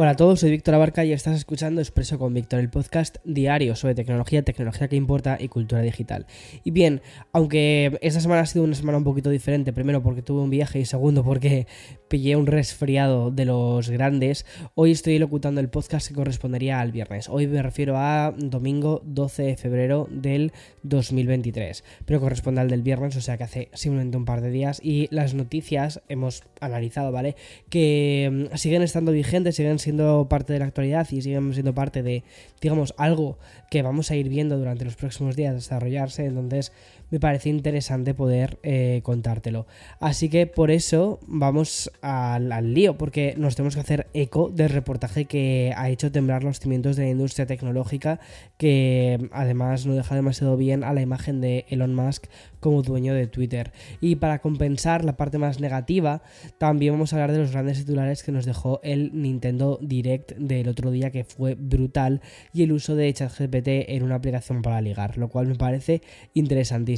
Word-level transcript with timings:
Hola 0.00 0.10
a 0.10 0.16
todos, 0.16 0.38
soy 0.38 0.52
Víctor 0.52 0.76
Abarca 0.76 1.04
y 1.04 1.12
estás 1.12 1.34
escuchando 1.34 1.80
Expreso 1.80 2.20
con 2.20 2.32
Víctor, 2.32 2.60
el 2.60 2.70
podcast 2.70 3.16
diario 3.24 3.74
sobre 3.74 3.96
tecnología, 3.96 4.44
tecnología 4.44 4.86
que 4.86 4.94
importa 4.94 5.38
y 5.40 5.48
cultura 5.48 5.82
digital. 5.82 6.26
Y 6.62 6.70
bien, 6.70 7.02
aunque 7.32 7.98
esta 8.00 8.20
semana 8.20 8.42
ha 8.42 8.46
sido 8.46 8.64
una 8.64 8.76
semana 8.76 8.98
un 8.98 9.02
poquito 9.02 9.28
diferente, 9.28 9.72
primero 9.72 10.00
porque 10.00 10.22
tuve 10.22 10.40
un 10.40 10.50
viaje 10.50 10.78
y 10.78 10.84
segundo 10.84 11.24
porque 11.24 11.66
pillé 12.06 12.36
un 12.36 12.46
resfriado 12.46 13.32
de 13.32 13.44
los 13.44 13.90
grandes, 13.90 14.46
hoy 14.76 14.92
estoy 14.92 15.18
locutando 15.18 15.60
el 15.60 15.68
podcast 15.68 16.06
que 16.06 16.14
correspondería 16.14 16.78
al 16.78 16.92
viernes. 16.92 17.28
Hoy 17.28 17.48
me 17.48 17.60
refiero 17.60 17.96
a 17.96 18.32
domingo 18.38 19.02
12 19.04 19.42
de 19.42 19.56
febrero 19.56 20.06
del 20.12 20.52
2023, 20.84 21.82
pero 22.04 22.20
corresponde 22.20 22.60
al 22.60 22.70
del 22.70 22.82
viernes, 22.82 23.16
o 23.16 23.20
sea 23.20 23.36
que 23.36 23.42
hace 23.42 23.68
simplemente 23.74 24.16
un 24.16 24.26
par 24.26 24.42
de 24.42 24.52
días 24.52 24.78
y 24.80 25.08
las 25.10 25.34
noticias 25.34 26.02
hemos 26.08 26.44
analizado, 26.60 27.10
¿vale? 27.10 27.34
Que 27.68 28.48
mm, 28.52 28.56
siguen 28.56 28.82
estando 28.82 29.10
vigentes, 29.10 29.56
siguen 29.56 29.80
siendo 29.80 29.87
parte 30.28 30.52
de 30.52 30.58
la 30.58 30.66
actualidad 30.66 31.06
y 31.10 31.22
siguen 31.22 31.52
siendo 31.52 31.74
parte 31.74 32.02
de, 32.02 32.24
digamos, 32.60 32.94
algo 32.96 33.38
que 33.70 33.82
vamos 33.82 34.10
a 34.10 34.16
ir 34.16 34.28
viendo 34.28 34.58
durante 34.58 34.84
los 34.84 34.96
próximos 34.96 35.36
días 35.36 35.54
desarrollarse, 35.54 36.26
entonces 36.26 36.72
me 37.10 37.20
parece 37.20 37.48
interesante 37.48 38.14
poder 38.14 38.58
eh, 38.62 39.00
contártelo. 39.02 39.66
Así 40.00 40.28
que 40.28 40.46
por 40.46 40.70
eso 40.70 41.20
vamos 41.26 41.90
al, 42.02 42.52
al, 42.52 42.74
lío, 42.74 42.98
porque 42.98 43.34
nos 43.36 43.56
tenemos 43.56 43.74
que 43.74 43.80
hacer 43.80 44.08
eco 44.12 44.50
del 44.50 44.68
reportaje 44.70 45.24
que 45.24 45.72
ha 45.76 45.88
hecho 45.88 46.12
temblar 46.12 46.44
los 46.44 46.60
cimientos 46.60 46.96
de 46.96 47.04
la 47.04 47.10
industria 47.10 47.46
tecnológica, 47.46 48.20
que 48.56 49.28
además 49.32 49.86
no 49.86 49.94
deja 49.94 50.14
demasiado 50.14 50.56
bien 50.56 50.84
a 50.84 50.92
la 50.92 51.00
imagen 51.00 51.40
de 51.40 51.64
Elon 51.68 51.94
Musk 51.94 52.26
como 52.60 52.82
dueño 52.82 53.14
de 53.14 53.26
Twitter. 53.26 53.72
Y 54.00 54.16
para 54.16 54.40
compensar 54.40 55.04
la 55.04 55.16
parte 55.16 55.38
más 55.38 55.60
negativa, 55.60 56.22
también 56.58 56.94
vamos 56.94 57.12
a 57.12 57.16
hablar 57.16 57.32
de 57.32 57.38
los 57.38 57.52
grandes 57.52 57.78
titulares 57.78 58.22
que 58.22 58.32
nos 58.32 58.44
dejó 58.44 58.80
el 58.82 59.10
Nintendo 59.14 59.78
Direct 59.80 60.32
del 60.32 60.68
otro 60.68 60.90
día, 60.90 61.10
que 61.10 61.24
fue 61.24 61.54
brutal, 61.54 62.20
y 62.52 62.64
el 62.64 62.72
uso 62.72 62.96
de 62.96 63.12
ChatGPT 63.12 63.68
en 63.88 64.02
una 64.02 64.16
aplicación 64.16 64.62
para 64.62 64.80
ligar, 64.80 65.16
lo 65.16 65.28
cual 65.28 65.46
me 65.46 65.54
parece 65.54 66.02
interesantísimo. 66.34 66.97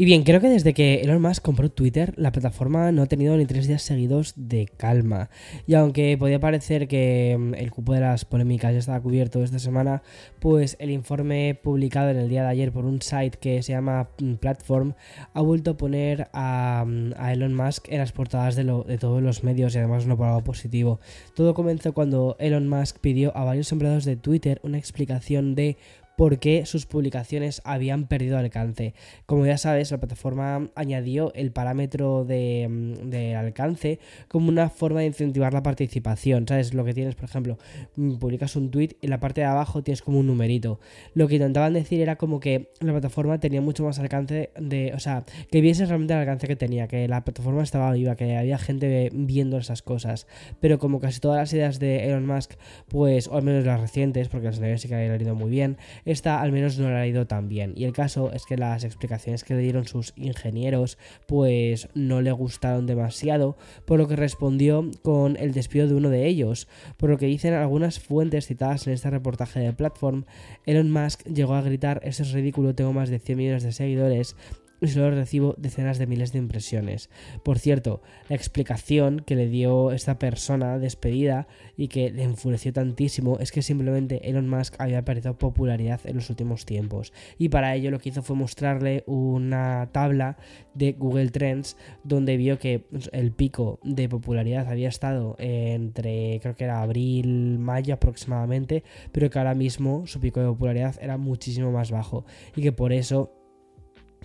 Y 0.00 0.04
bien, 0.04 0.22
creo 0.22 0.40
que 0.40 0.48
desde 0.48 0.74
que 0.74 1.00
Elon 1.00 1.20
Musk 1.20 1.42
compró 1.42 1.72
Twitter, 1.72 2.14
la 2.16 2.30
plataforma 2.30 2.92
no 2.92 3.02
ha 3.02 3.06
tenido 3.06 3.36
ni 3.36 3.46
tres 3.46 3.66
días 3.66 3.82
seguidos 3.82 4.32
de 4.36 4.68
calma. 4.68 5.28
Y 5.66 5.74
aunque 5.74 6.16
podía 6.16 6.38
parecer 6.38 6.86
que 6.86 7.36
mm, 7.36 7.54
el 7.54 7.72
cupo 7.72 7.94
de 7.94 8.00
las 8.02 8.24
polémicas 8.24 8.72
ya 8.72 8.78
estaba 8.78 9.00
cubierto 9.00 9.42
esta 9.42 9.58
semana, 9.58 10.04
pues 10.38 10.76
el 10.78 10.90
informe 10.90 11.58
publicado 11.60 12.10
en 12.10 12.16
el 12.18 12.28
día 12.28 12.44
de 12.44 12.48
ayer 12.48 12.70
por 12.70 12.84
un 12.84 13.02
site 13.02 13.38
que 13.40 13.60
se 13.64 13.72
llama 13.72 14.08
mm, 14.20 14.34
Platform 14.34 14.94
ha 15.34 15.40
vuelto 15.40 15.72
a 15.72 15.76
poner 15.76 16.28
a, 16.32 16.84
mm, 16.86 17.14
a 17.16 17.32
Elon 17.32 17.54
Musk 17.54 17.88
en 17.88 17.98
las 17.98 18.12
portadas 18.12 18.54
de, 18.54 18.62
de, 18.62 18.98
todos 18.98 19.20
los 19.20 19.42
medios 19.42 19.74
y 19.74 19.78
además 19.78 20.06
no 20.06 20.16
por 20.16 20.28
algo 20.28 20.44
positivo. 20.44 21.00
Todo 21.34 21.54
comenzó 21.54 21.92
cuando 21.92 22.36
Elon 22.38 22.68
Musk 22.68 23.00
pidió 23.00 23.36
a 23.36 23.42
varios 23.42 23.72
empleados 23.72 24.04
de 24.04 24.14
Twitter 24.14 24.60
una 24.62 24.78
explicación 24.78 25.56
de 25.56 25.76
por 26.18 26.40
qué 26.40 26.66
sus 26.66 26.84
publicaciones 26.84 27.62
habían 27.64 28.08
perdido 28.08 28.38
alcance. 28.38 28.92
Como 29.24 29.46
ya 29.46 29.56
sabes, 29.56 29.92
la 29.92 29.98
plataforma 29.98 30.68
añadió 30.74 31.32
el 31.34 31.52
parámetro 31.52 32.24
de, 32.24 32.66
mm, 32.68 33.36
alcance 33.36 34.00
como 34.26 34.48
una 34.48 34.68
forma 34.68 34.98
de 34.98 35.06
incentivar 35.06 35.54
la 35.54 35.62
participación. 35.62 36.44
¿Sabes? 36.48 36.74
Lo 36.74 36.84
que 36.84 36.92
tienes, 36.92 37.14
por 37.14 37.26
ejemplo, 37.26 37.56
mm, 37.94 38.16
publicas 38.16 38.56
un 38.56 38.72
tweet 38.72 38.96
y 39.00 39.06
en 39.06 39.10
la 39.10 39.20
parte 39.20 39.42
de 39.42 39.46
abajo 39.46 39.84
tienes 39.84 40.02
como 40.02 40.18
un 40.18 40.26
numerito. 40.26 40.80
Lo 41.14 41.28
que 41.28 41.36
intentaban 41.36 41.72
decir 41.72 42.00
era 42.00 42.16
como 42.16 42.40
que 42.40 42.72
la 42.80 42.90
plataforma 42.90 43.38
tenía 43.38 43.60
mucho 43.60 43.84
más 43.84 44.00
alcance 44.00 44.50
de. 44.58 44.92
O 44.94 44.98
sea, 44.98 45.24
que 45.52 45.60
viese 45.60 45.86
realmente 45.86 46.14
el 46.14 46.18
alcance 46.18 46.48
que 46.48 46.56
tenía, 46.56 46.88
que 46.88 47.06
la 47.06 47.22
plataforma 47.22 47.62
estaba 47.62 47.92
viva, 47.92 48.16
que 48.16 48.36
había 48.36 48.58
gente 48.58 49.10
viendo 49.14 49.56
esas 49.58 49.82
cosas. 49.82 50.26
Pero 50.58 50.80
como 50.80 50.98
casi 50.98 51.20
todas 51.20 51.38
las 51.38 51.52
ideas 51.52 51.78
de 51.78 52.08
Elon 52.08 52.26
Musk, 52.26 52.54
pues, 52.88 53.28
o 53.28 53.36
al 53.36 53.44
menos 53.44 53.64
las 53.64 53.80
recientes, 53.80 54.28
porque 54.28 54.46
las 54.46 54.56
anteriores 54.56 54.82
sí 54.82 54.88
que 54.88 54.96
habían 54.96 55.20
ido 55.20 55.36
muy 55.36 55.48
bien, 55.48 55.76
esta 56.10 56.40
al 56.40 56.52
menos 56.52 56.78
no 56.78 56.88
le 56.88 56.96
ha 56.96 57.06
ido 57.06 57.26
tan 57.26 57.48
bien. 57.48 57.72
Y 57.76 57.84
el 57.84 57.92
caso 57.92 58.32
es 58.32 58.44
que 58.46 58.56
las 58.56 58.84
explicaciones 58.84 59.44
que 59.44 59.54
le 59.54 59.60
dieron 59.60 59.86
sus 59.86 60.12
ingenieros 60.16 60.98
pues 61.26 61.88
no 61.94 62.20
le 62.20 62.32
gustaron 62.32 62.86
demasiado, 62.86 63.56
por 63.84 63.98
lo 63.98 64.08
que 64.08 64.16
respondió 64.16 64.90
con 65.02 65.36
el 65.36 65.52
despido 65.52 65.86
de 65.86 65.94
uno 65.94 66.10
de 66.10 66.26
ellos. 66.26 66.68
Por 66.96 67.10
lo 67.10 67.18
que 67.18 67.26
dicen 67.26 67.54
algunas 67.54 68.00
fuentes 68.00 68.46
citadas 68.46 68.86
en 68.86 68.94
este 68.94 69.10
reportaje 69.10 69.60
de 69.60 69.72
Platform, 69.72 70.24
Elon 70.66 70.90
Musk 70.90 71.24
llegó 71.24 71.54
a 71.54 71.62
gritar, 71.62 72.00
eso 72.04 72.22
es 72.22 72.32
ridículo, 72.32 72.74
tengo 72.74 72.92
más 72.92 73.10
de 73.10 73.18
100 73.18 73.38
millones 73.38 73.62
de 73.62 73.72
seguidores, 73.72 74.36
y 74.80 74.88
solo 74.88 75.10
recibo 75.10 75.54
decenas 75.58 75.98
de 75.98 76.06
miles 76.06 76.32
de 76.32 76.38
impresiones. 76.38 77.10
Por 77.42 77.58
cierto, 77.58 78.02
la 78.28 78.36
explicación 78.36 79.20
que 79.20 79.36
le 79.36 79.48
dio 79.48 79.92
esta 79.92 80.18
persona 80.18 80.78
despedida 80.78 81.48
y 81.76 81.88
que 81.88 82.10
le 82.10 82.22
enfureció 82.22 82.72
tantísimo 82.72 83.38
es 83.38 83.52
que 83.52 83.62
simplemente 83.62 84.28
Elon 84.28 84.48
Musk 84.48 84.74
había 84.78 85.04
perdido 85.04 85.38
popularidad 85.38 86.00
en 86.04 86.16
los 86.16 86.30
últimos 86.30 86.64
tiempos. 86.64 87.12
Y 87.38 87.48
para 87.48 87.74
ello 87.74 87.90
lo 87.90 87.98
que 87.98 88.10
hizo 88.10 88.22
fue 88.22 88.36
mostrarle 88.36 89.04
una 89.06 89.90
tabla 89.92 90.36
de 90.74 90.92
Google 90.92 91.30
Trends 91.30 91.76
donde 92.04 92.36
vio 92.36 92.58
que 92.58 92.86
el 93.12 93.32
pico 93.32 93.80
de 93.82 94.08
popularidad 94.08 94.68
había 94.68 94.88
estado 94.88 95.36
entre 95.38 96.38
creo 96.40 96.54
que 96.54 96.64
era 96.64 96.82
abril, 96.82 97.58
mayo 97.58 97.94
aproximadamente, 97.94 98.84
pero 99.12 99.30
que 99.30 99.38
ahora 99.38 99.54
mismo 99.54 100.06
su 100.06 100.20
pico 100.20 100.40
de 100.40 100.46
popularidad 100.46 100.96
era 101.00 101.16
muchísimo 101.16 101.72
más 101.72 101.90
bajo 101.90 102.24
y 102.54 102.62
que 102.62 102.72
por 102.72 102.92
eso 102.92 103.37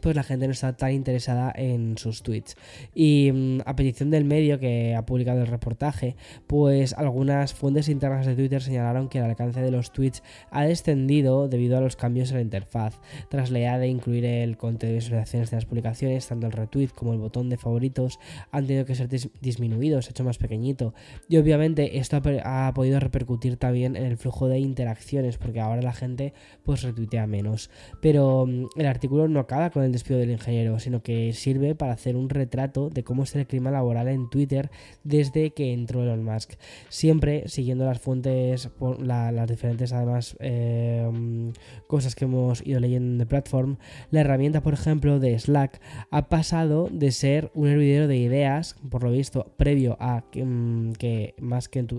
pues 0.04 0.18
la 0.18 0.24
gente 0.24 0.48
no 0.48 0.52
está 0.52 0.76
tan 0.76 0.92
interesada 0.92 1.54
en 1.56 1.98
sus 1.98 2.24
tweets. 2.24 2.58
Y 2.94 3.32
mm, 3.34 3.62
a 3.66 3.76
petición 3.78 4.12
del 4.12 4.26
medio 4.26 4.60
que 4.60 4.96
ha 4.96 5.06
publicado 5.06 5.40
el 5.40 5.48
reportaje, 5.48 6.18
pues 6.46 6.94
algunas 6.94 7.54
fuentes 7.54 7.88
internas 7.88 8.26
de 8.26 8.36
Twitter 8.36 8.62
señalaron 8.62 9.08
que 9.08 9.20
el 9.20 9.24
alcance 9.24 9.62
de 9.62 9.72
los 9.72 9.94
tweets 9.94 10.22
ha 10.52 10.66
descendido 10.66 11.48
debido 11.48 11.78
a 11.78 11.82
los 11.82 11.96
cambios 11.96 12.32
en 12.32 12.36
la 12.36 12.42
interfaz. 12.42 13.00
Tras 13.30 13.50
la 13.50 13.60
idea 13.60 13.80
de 13.80 13.88
incluir 13.88 14.26
el 14.26 14.58
contenido 14.58 14.96
de 14.96 15.00
visualizaciones 15.00 15.52
de 15.52 15.58
las 15.58 15.66
publicaciones, 15.66 16.28
tanto 16.28 16.48
el 16.48 16.52
retweet 16.52 16.90
como 16.90 17.14
el 17.14 17.20
botón 17.20 17.50
de 17.50 17.56
favoritos 17.56 18.20
han 18.52 18.68
tenido 18.68 18.84
que 18.84 18.96
ser 18.96 19.08
dis 19.08 19.30
disminuidos, 19.40 20.10
hecho 20.10 20.26
más 20.26 20.38
pequeñito. 20.38 20.94
Y 21.30 21.38
obviamente 21.38 21.98
esto 21.98 22.18
ha, 22.18 22.68
ha, 22.68 22.74
podido 22.74 23.00
repercutir 23.00 23.56
también 23.56 23.96
en 23.96 24.04
el 24.04 24.18
flujo 24.18 24.50
de 24.50 24.60
interacciones, 24.60 25.38
porque 25.38 25.62
ahora 25.62 25.82
la 25.82 25.94
gente 25.94 26.34
pues 26.64 26.82
retuitea 26.82 27.26
menos. 27.26 27.70
Pero 28.02 28.46
mm, 28.46 28.68
el 28.76 28.86
artículo 28.86 29.30
no 29.30 29.40
acaba 29.40 29.70
con 29.70 29.84
el 29.84 29.93
despido 29.94 30.20
del 30.20 30.32
ingeniero, 30.32 30.80
sino 30.80 31.02
que 31.02 31.32
sirve 31.34 31.76
para 31.76 31.94
hacer 31.94 32.16
un 32.16 32.30
retrato 32.30 32.90
de 32.90 33.04
cómo 33.04 33.24
es 33.24 33.36
el 33.36 33.48
clima 33.48 33.72
laboral 33.72 34.08
en 34.10 34.30
Twitter 34.30 34.70
desde 35.04 35.52
que 35.52 35.74
entró 35.74 36.04
Elon 36.04 36.24
Musk. 36.24 36.54
Siempre 36.90 37.48
siguiendo 37.48 37.86
las 37.86 38.00
fuentes, 38.00 38.70
las 39.00 39.48
diferentes 39.48 39.94
además 39.94 40.36
em, 40.40 41.54
cosas 41.88 42.16
que 42.16 42.26
hemos 42.26 42.66
ido 42.66 42.80
leyendo 42.80 43.14
en 43.14 43.18
The 43.20 43.26
Platform, 43.26 43.78
la 44.12 44.22
herramienta, 44.22 44.62
por 44.62 44.74
ejemplo, 44.74 45.20
de 45.20 45.38
Slack 45.38 45.80
ha 46.12 46.30
pasado 46.30 46.90
de 46.92 47.12
ser 47.12 47.52
un 47.54 47.68
hervidero 47.68 48.08
de 48.08 48.18
ideas, 48.18 48.76
por 48.90 49.04
lo 49.04 49.12
visto, 49.12 49.54
previo 49.58 49.98
a 50.00 50.24
que, 50.32 50.44
mm, 50.44 50.94
que 50.94 51.36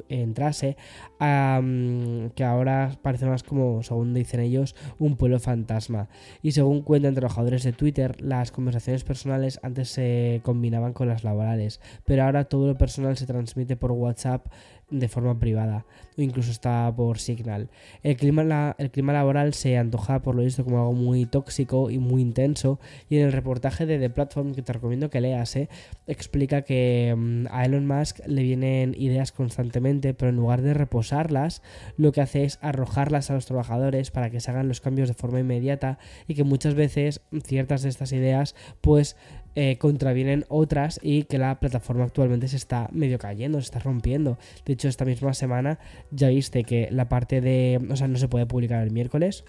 entrase, 0.08 0.76
a 1.18 1.60
mm, 1.62 2.30
que 2.34 2.44
ahora 2.44 2.98
parece 3.02 3.26
más 3.26 3.42
como, 3.42 3.82
según 3.82 4.14
dicen 4.14 4.40
ellos, 4.40 4.74
un 4.98 5.16
pueblo 5.16 5.38
fantasma. 5.40 6.08
Y 6.42 6.52
según 6.52 6.82
cuentan 6.82 7.14
trabajadores 7.14 7.62
de 7.64 7.72
Twitter, 7.74 8.20
las 8.20 8.50
conversaciones 8.50 9.04
personales 9.04 9.60
antes 9.62 9.88
se 9.88 10.40
combinaban 10.44 10.92
con 10.92 11.08
las 11.08 11.24
laborales, 11.24 11.80
pero 12.04 12.24
ahora 12.24 12.44
todo 12.44 12.66
lo 12.66 12.76
personal 12.76 13.16
se 13.16 13.26
transmite 13.26 13.76
por 13.76 13.92
WhatsApp 13.92 14.46
de 14.90 15.08
forma 15.08 15.38
privada 15.38 15.86
o 16.16 16.22
incluso 16.22 16.50
está 16.50 16.92
por 16.94 17.18
Signal. 17.18 17.70
El 18.02 18.16
clima, 18.16 18.74
el 18.78 18.90
clima 18.90 19.12
laboral 19.12 19.54
se 19.54 19.76
antoja 19.76 20.22
por 20.22 20.34
lo 20.34 20.42
visto 20.42 20.64
como 20.64 20.78
algo 20.78 20.92
muy 20.92 21.26
tóxico 21.26 21.90
y 21.90 21.98
muy 21.98 22.22
intenso 22.22 22.78
y 23.08 23.16
en 23.16 23.26
el 23.26 23.32
reportaje 23.32 23.86
de 23.86 23.98
The 23.98 24.10
Platform 24.10 24.54
que 24.54 24.62
te 24.62 24.72
recomiendo 24.72 25.10
que 25.10 25.20
leas 25.20 25.56
¿eh? 25.56 25.68
explica 26.06 26.62
que 26.62 27.14
mm, 27.16 27.46
a 27.50 27.64
Elon 27.64 27.86
Musk 27.86 28.20
le 28.26 28.42
vienen 28.42 28.94
ideas 28.96 29.32
constantemente 29.32 30.14
pero 30.14 30.30
en 30.30 30.36
lugar 30.36 30.62
de 30.62 30.74
reposarlas 30.74 31.62
lo 31.96 32.12
que 32.12 32.20
hace 32.20 32.44
es 32.44 32.58
arrojarlas 32.62 33.30
a 33.30 33.34
los 33.34 33.46
trabajadores 33.46 34.10
para 34.10 34.30
que 34.30 34.40
se 34.40 34.50
hagan 34.50 34.68
los 34.68 34.80
cambios 34.80 35.08
de 35.08 35.14
forma 35.14 35.40
inmediata 35.40 35.98
y 36.28 36.34
que 36.34 36.44
muchas 36.44 36.74
veces 36.74 37.22
ciertas 37.44 37.82
de 37.82 37.88
estas 37.88 38.12
ideas 38.12 38.54
pues 38.80 39.16
eh, 39.54 39.78
contravienen 39.78 40.44
otras 40.48 40.98
y 41.02 41.24
que 41.24 41.38
la 41.38 41.60
plataforma 41.60 42.04
actualmente 42.04 42.48
se 42.48 42.56
está 42.56 42.88
medio 42.92 43.18
cayendo, 43.18 43.60
se 43.60 43.66
está 43.66 43.78
rompiendo. 43.78 44.38
De 44.64 44.72
hecho, 44.72 44.88
esta 44.88 45.04
misma 45.04 45.34
semana 45.34 45.78
ya 46.10 46.28
viste 46.28 46.64
que 46.64 46.88
la 46.90 47.08
parte 47.08 47.40
de... 47.40 47.80
O 47.90 47.96
sea, 47.96 48.08
no 48.08 48.18
se 48.18 48.28
puede 48.28 48.46
publicar 48.46 48.82
el 48.82 48.90
miércoles 48.90 49.44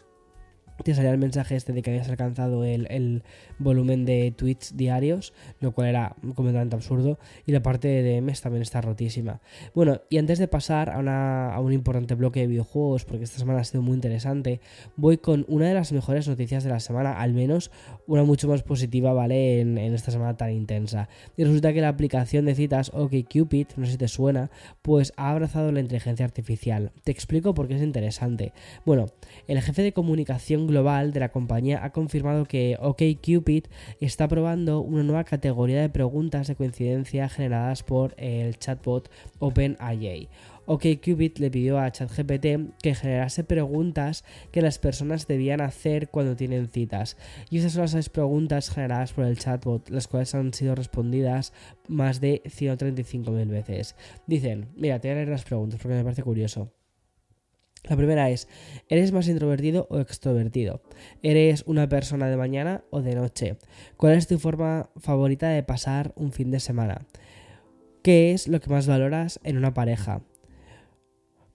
te 0.83 0.94
salía 0.94 1.12
el 1.12 1.18
mensaje 1.18 1.56
este 1.56 1.74
de 1.74 1.81
que 1.81 1.92
habías 1.92 2.10
alcanzado 2.10 2.63
el, 2.63 3.24
volumen 3.57 4.06
de 4.06 4.33
tweets 4.36 4.75
diarios, 4.75 5.33
lo 5.60 5.72
cual 5.72 5.88
era 5.88 6.16
completamente 6.36 6.75
absurdo, 6.75 7.18
y 7.45 7.51
la 7.51 7.62
parte 7.62 7.88
de 7.88 8.22
DMs 8.22 8.42
también 8.42 8.62
está 8.62 8.81
rotísima. 8.81 9.42
Bueno, 9.74 10.01
y 10.10 10.18
antes 10.18 10.39
de 10.39 10.48
pasar 10.48 10.89
a, 10.89 11.60
un 11.60 11.74
importante 11.74 12.16
bloque 12.16 12.42
de 12.42 12.48
videojuegos, 12.48 13.06
porque 13.06 13.24
esta 13.24 13.39
semana 13.39 13.62
ha 13.62 13.63
sido 13.63 13.81
muy 13.81 13.94
interesante, 13.94 14.60
voy 14.98 15.18
con 15.18 15.45
una 15.48 15.68
de 15.68 15.74
las 15.74 15.92
mejores 15.92 16.27
noticias 16.27 16.63
de 16.63 16.69
la 16.69 16.80
semana, 16.80 17.19
al 17.19 17.33
menos 17.33 17.72
una 18.07 18.24
mucho 18.24 18.48
más 18.48 18.63
positiva, 18.63 19.13
¿vale? 19.13 19.62
En, 19.62 19.77
en 19.77 19.94
esta 19.94 20.12
semana 20.12 20.36
tan 20.36 20.51
intensa. 20.51 21.07
Y 21.38 21.44
resulta 21.44 21.74
que 21.74 21.81
la 21.81 21.89
aplicación 21.89 22.45
de 22.45 22.56
citas 22.56 22.92
OkCupid, 22.94 23.68
no 23.77 23.86
sé 23.86 23.94
si 23.94 23.98
te 23.98 24.07
suena, 24.07 24.51
pues 24.81 25.13
ha 25.16 25.31
abrazado 25.31 25.72
la 25.72 25.80
inteligencia 25.80 26.25
artificial. 26.25 26.92
Te 27.04 27.12
explico 27.12 27.54
por 27.54 27.68
qué 27.68 27.75
es 27.75 27.81
interesante. 27.81 28.54
Bueno, 28.86 29.07
el 29.48 29.62
jefe 29.62 29.81
de 29.81 29.94
comunicación 29.94 30.65
global 30.68 31.12
de 31.12 31.20
la 31.20 31.30
compañía 31.30 31.84
ha 31.84 31.92
confirmado 31.92 32.46
que 32.46 32.78
OkCupid 32.80 33.66
está 34.00 34.28
probando 34.28 34.82
una 34.82 35.04
nueva 35.04 35.24
categoría 35.24 35.82
de 35.82 35.90
preguntas 35.90 36.48
de 36.48 36.56
coincidencia 36.56 37.30
generadas 37.30 37.84
por 37.84 38.14
el 38.18 38.58
chatbot 38.58 39.10
OpenAI. 39.40 40.30
OkCupid 40.68 41.38
le 41.38 41.52
pidió 41.52 41.80
a 41.80 41.92
ChatGPT 41.92 42.80
que 42.82 42.96
generase 42.96 43.44
preguntas 43.44 44.24
que 44.52 44.62
las 44.62 44.80
personas 44.80 45.28
debían 45.28 45.62
hacer 45.62 46.10
cuando 46.10 46.36
tienen 46.36 46.68
citas. 46.68 47.18
Y 47.50 47.60
esas 47.60 47.74
son 47.74 47.86
las 47.86 48.10
preguntas 48.10 48.70
generadas 48.70 49.14
por 49.14 49.26
el 49.26 49.38
chatbot, 49.38 49.90
las 49.90 50.08
cuales 50.08 50.34
han 50.34 50.54
sido 50.54 50.76
respondidas 50.76 51.54
más 51.88 52.20
de 52.20 52.42
135.000 52.46 53.48
veces. 53.48 53.96
Dicen, 54.28 54.70
mira, 54.76 55.00
te 55.00 55.08
voy 55.08 55.14
a 55.14 55.16
leer 55.16 55.30
las 55.30 55.44
preguntas 55.44 55.80
porque 55.80 55.98
me 55.98 56.04
parece 56.04 56.24
curioso. 56.24 56.72
La 57.88 57.96
primera 57.96 58.30
es, 58.30 58.48
¿eres 58.90 59.12
más 59.12 59.28
introvertido 59.28 59.88
o 59.90 60.00
extrovertido? 60.00 60.82
¿Eres 61.22 61.64
una 61.68 61.88
persona 61.88 62.28
de 62.30 62.38
mañana 62.38 62.84
o 62.90 63.02
de 63.02 63.16
noche? 63.16 63.58
¿Cuál 63.96 64.14
es 64.14 64.28
tu 64.28 64.40
forma 64.40 64.90
favorita 64.98 65.50
de 65.50 65.62
pasar 65.62 66.14
un 66.16 66.32
fin 66.32 66.50
de 66.50 66.60
semana? 66.60 67.06
¿Qué 68.02 68.32
es 68.32 68.48
lo 68.48 68.60
que 68.60 68.70
más 68.70 68.88
valoras 68.88 69.40
en 69.44 69.58
una 69.58 69.74
pareja? 69.74 70.22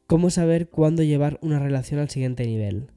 ¿Cómo 0.06 0.30
saber 0.30 0.68
cuándo 0.68 1.02
llevar 1.02 1.38
una 1.42 1.58
relación 1.58 2.00
al 2.00 2.10
siguiente 2.10 2.46
nivel? 2.46 2.90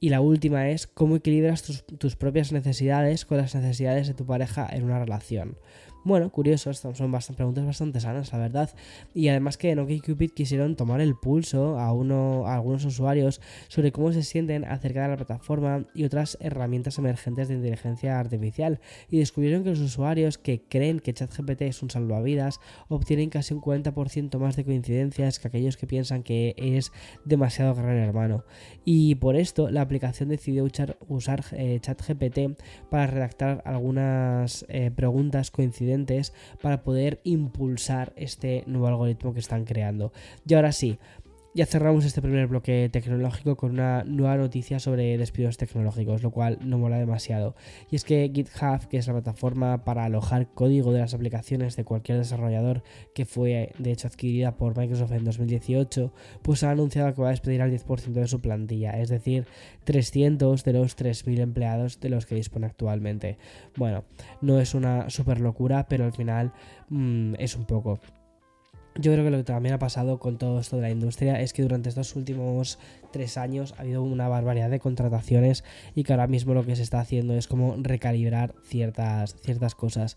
Y 0.00 0.08
la 0.08 0.20
última 0.20 0.70
es 0.70 0.86
cómo 0.86 1.16
equilibras 1.16 1.62
tus, 1.62 2.16
propias 2.16 2.52
necesidades 2.52 3.24
con 3.24 3.36
las 3.36 3.54
necesidades 3.54 4.08
de 4.08 4.14
tu 4.14 4.24
pareja 4.24 4.68
en 4.70 4.84
una 4.84 4.98
relación. 4.98 5.58
Bueno, 6.02 6.30
curioso, 6.30 6.72
son 6.72 7.12
preguntas 7.36 7.66
bastante 7.66 8.00
sanas, 8.00 8.32
la 8.32 8.38
verdad. 8.38 8.70
Y 9.14 9.28
además 9.28 9.58
que 9.58 9.70
en 9.70 9.80
OkCupid 9.80 10.30
quisieron 10.30 10.74
tomar 10.74 11.02
el 11.02 11.14
pulso 11.14 11.78
a, 11.78 11.92
uno, 11.92 12.46
a 12.46 12.54
algunos 12.54 12.86
usuarios 12.86 13.42
sobre 13.68 13.92
cómo 13.92 14.10
se 14.10 14.22
sienten 14.22 14.64
acerca 14.64 15.02
de 15.02 15.08
la 15.08 15.16
plataforma 15.16 15.84
y 15.94 16.04
otras 16.04 16.38
herramientas 16.40 16.96
emergentes 16.96 17.48
de 17.48 17.54
inteligencia 17.56 18.18
artificial. 18.18 18.80
Y 19.10 19.18
descubrieron 19.18 19.62
que 19.62 19.70
los 19.70 19.80
usuarios 19.80 20.38
que 20.38 20.62
creen 20.62 21.00
que 21.00 21.12
ChatGPT 21.12 21.62
es 21.62 21.82
un 21.82 21.90
salvavidas 21.90 22.60
obtienen 22.88 23.28
casi 23.28 23.52
un 23.52 23.60
40% 23.60 24.38
más 24.38 24.56
de 24.56 24.64
coincidencias 24.64 25.38
que 25.38 25.48
aquellos 25.48 25.76
que 25.76 25.86
piensan 25.86 26.22
que 26.22 26.54
es 26.56 26.92
demasiado 27.26 27.74
gran 27.74 27.96
hermano. 27.96 28.44
Y 28.86 29.16
por 29.16 29.36
esto 29.36 29.70
la 29.70 29.82
aplicación 29.82 30.30
decidió 30.30 30.64
usar, 30.64 30.96
usar 31.08 31.44
eh, 31.52 31.78
ChatGPT 31.80 32.58
para 32.88 33.06
redactar 33.06 33.62
algunas 33.66 34.64
eh, 34.70 34.90
preguntas 34.90 35.50
coincidentes 35.50 35.89
para 36.60 36.82
poder 36.82 37.20
impulsar 37.24 38.12
este 38.16 38.64
nuevo 38.66 38.88
algoritmo 38.88 39.32
que 39.32 39.40
están 39.40 39.64
creando. 39.64 40.12
Y 40.46 40.54
ahora 40.54 40.72
sí, 40.72 40.98
ya 41.52 41.66
cerramos 41.66 42.04
este 42.04 42.22
primer 42.22 42.46
bloque 42.46 42.88
tecnológico 42.92 43.56
con 43.56 43.72
una 43.72 44.04
nueva 44.04 44.36
noticia 44.36 44.78
sobre 44.78 45.18
despidos 45.18 45.56
tecnológicos, 45.56 46.22
lo 46.22 46.30
cual 46.30 46.58
no 46.62 46.78
mola 46.78 46.98
demasiado. 46.98 47.56
Y 47.90 47.96
es 47.96 48.04
que 48.04 48.30
GitHub, 48.32 48.86
que 48.88 48.98
es 48.98 49.06
la 49.08 49.14
plataforma 49.14 49.84
para 49.84 50.04
alojar 50.04 50.52
código 50.54 50.92
de 50.92 51.00
las 51.00 51.14
aplicaciones 51.14 51.74
de 51.76 51.84
cualquier 51.84 52.18
desarrollador 52.18 52.82
que 53.14 53.24
fue 53.24 53.72
de 53.78 53.90
hecho 53.90 54.06
adquirida 54.06 54.56
por 54.56 54.76
Microsoft 54.76 55.12
en 55.12 55.24
2018, 55.24 56.12
pues 56.42 56.62
ha 56.62 56.70
anunciado 56.70 57.12
que 57.14 57.22
va 57.22 57.28
a 57.28 57.32
despedir 57.32 57.62
al 57.62 57.72
10% 57.72 58.12
de 58.12 58.28
su 58.28 58.40
plantilla, 58.40 58.92
es 58.92 59.08
decir, 59.08 59.46
300 59.84 60.62
de 60.62 60.72
los 60.72 60.96
3.000 60.96 61.40
empleados 61.40 62.00
de 62.00 62.10
los 62.10 62.26
que 62.26 62.36
dispone 62.36 62.66
actualmente. 62.66 63.38
Bueno, 63.76 64.04
no 64.40 64.60
es 64.60 64.74
una 64.74 65.10
super 65.10 65.40
locura, 65.40 65.86
pero 65.88 66.04
al 66.04 66.12
final 66.12 66.52
mm, 66.88 67.34
es 67.38 67.56
un 67.56 67.64
poco. 67.64 67.98
Yo 68.96 69.12
creo 69.12 69.24
que 69.24 69.30
lo 69.30 69.36
que 69.38 69.44
también 69.44 69.74
ha 69.74 69.78
pasado 69.78 70.18
con 70.18 70.36
todo 70.36 70.58
esto 70.58 70.76
de 70.76 70.82
la 70.82 70.90
industria 70.90 71.40
es 71.40 71.52
que 71.52 71.62
durante 71.62 71.88
estos 71.88 72.16
últimos 72.16 72.78
tres 73.12 73.38
años 73.38 73.72
ha 73.78 73.82
habido 73.82 74.02
una 74.02 74.28
barbaridad 74.28 74.68
de 74.68 74.80
contrataciones 74.80 75.64
y 75.94 76.02
que 76.02 76.12
ahora 76.12 76.26
mismo 76.26 76.54
lo 76.54 76.66
que 76.66 76.74
se 76.74 76.82
está 76.82 77.00
haciendo 77.00 77.34
es 77.34 77.46
como 77.46 77.76
recalibrar 77.78 78.54
ciertas, 78.64 79.36
ciertas 79.42 79.74
cosas. 79.74 80.16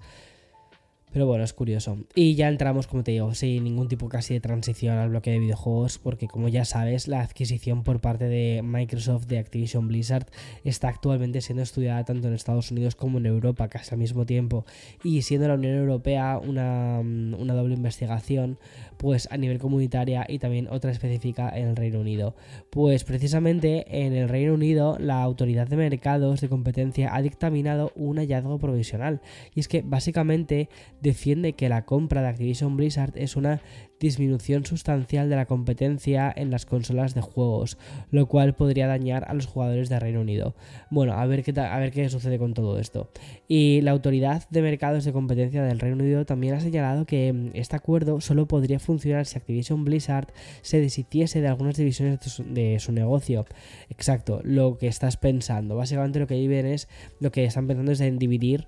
Pero 1.14 1.28
bueno, 1.28 1.44
es 1.44 1.54
curioso. 1.54 2.00
Y 2.16 2.34
ya 2.34 2.50
entramos, 2.50 2.88
como 2.88 3.04
te 3.04 3.12
digo, 3.12 3.36
sin 3.36 3.64
ningún 3.64 3.88
tipo 3.88 4.10
casi 4.10 4.34
de 4.34 4.40
transición 4.40 4.98
al 4.98 5.10
bloque 5.10 5.30
de 5.30 5.38
videojuegos, 5.38 6.00
porque 6.00 6.28
como 6.28 6.48
ya 6.48 6.66
sabes, 6.66 7.08
la 7.08 7.22
adquisición 7.22 7.84
por 7.84 8.02
parte 8.02 8.28
de 8.28 8.62
Microsoft 8.64 9.28
de 9.28 9.38
Activision 9.38 9.88
Blizzard 9.88 10.26
está 10.64 10.88
actualmente 10.88 11.42
siendo 11.42 11.62
estudiada 11.62 12.04
tanto 12.04 12.28
en 12.28 12.34
Estados 12.34 12.72
Unidos 12.72 12.96
como 12.96 13.20
en 13.20 13.28
Europa 13.28 13.68
casi 13.68 13.94
al 13.94 14.00
mismo 14.00 14.26
tiempo. 14.26 14.66
Y 15.04 15.22
siendo 15.22 15.48
la 15.48 15.54
Unión 15.54 15.76
Europea 15.76 16.40
una, 16.44 17.00
una 17.00 17.54
doble 17.54 17.76
investigación, 17.76 18.58
pues 18.98 19.28
a 19.32 19.38
nivel 19.38 19.60
comunitaria 19.60 20.26
y 20.28 20.40
también 20.40 20.68
otra 20.72 20.90
específica 20.90 21.52
en 21.56 21.68
el 21.68 21.76
Reino 21.76 22.00
Unido. 22.00 22.36
Pues 22.72 23.04
precisamente 23.04 23.86
en 24.06 24.14
el 24.14 24.30
Reino 24.30 24.56
Unido 24.56 24.98
la 25.00 25.22
Autoridad 25.22 25.68
de 25.68 25.76
Mercados 25.78 26.42
de 26.42 26.50
Competencia 26.50 27.14
ha 27.14 27.22
dictaminado 27.22 27.92
un 27.96 28.18
hallazgo 28.18 28.58
provisional. 28.58 29.22
Y 29.54 29.60
es 29.60 29.68
que 29.68 29.84
básicamente 29.84 30.70
defiende 31.04 31.54
que 31.54 31.70
la 31.70 31.86
compra 31.86 32.22
de 32.22 32.30
Activision 32.30 32.78
Blizzard 32.78 33.12
es 33.16 33.36
una 33.36 33.62
disminución 34.00 34.66
sustancial 34.66 35.30
de 35.30 35.36
la 35.36 35.46
competencia 35.46 36.34
en 36.36 36.50
las 36.50 36.66
consolas 36.66 37.14
de 37.14 37.22
juegos, 37.22 37.78
lo 38.12 38.28
cual 38.28 38.54
podría 38.54 38.88
dañar 38.88 39.26
a 39.28 39.34
los 39.34 39.46
jugadores 39.46 39.90
de 39.90 40.00
Reino 40.00 40.22
Unido. 40.22 40.56
Bueno, 40.90 41.14
a 41.14 41.26
ver 41.26 41.44
qué, 41.44 41.58
a 41.60 41.78
ver 41.80 41.92
qué 41.92 42.10
sucede 42.10 42.38
con 42.40 42.54
todo 42.54 42.80
esto. 42.80 43.10
Y 43.48 43.82
la 43.82 43.92
Autoridad 43.92 44.48
de 44.50 44.62
Mercados 44.62 45.06
de 45.06 45.14
Competencia 45.14 45.64
del 45.64 45.80
Reino 45.80 46.04
Unido 46.04 46.26
también 46.26 46.56
ha 46.56 46.60
señalado 46.60 47.06
que 47.06 47.32
mm, 47.32 47.50
este 47.54 47.76
acuerdo 47.76 48.20
solo 48.20 48.48
podría 48.48 48.80
funcionar 48.80 49.26
si 49.26 49.38
Activision 49.38 49.86
Blizzard 49.86 50.34
se 50.62 50.82
deshiciese 50.82 51.42
de 51.42 51.48
algunas 51.48 51.76
divisiones 51.76 52.20
de 52.20 52.30
su, 52.30 52.44
de 52.44 52.80
su 52.80 52.92
negocio. 52.92 53.46
Exacto, 53.90 54.42
lo 54.44 54.78
que 54.78 54.88
estás 54.88 55.18
pensando. 55.18 55.76
Básicamente 55.76 56.20
lo 56.20 56.28
que 56.28 56.36
viven 56.36 56.66
es, 56.66 56.88
lo 57.20 57.32
que 57.32 57.46
están 57.46 57.68
pensando 57.68 57.92
es 57.92 58.02
en 58.02 58.20
dividir 58.20 58.68